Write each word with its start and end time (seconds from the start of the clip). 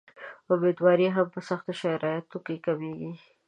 امیندواري 0.51 1.07
هم 1.15 1.27
په 1.33 1.39
سختو 1.49 1.71
شرایطو 1.81 2.37
کې 2.45 2.55
کمېږي. 2.65 3.11